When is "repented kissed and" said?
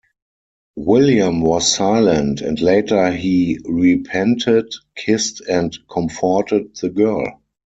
3.65-5.77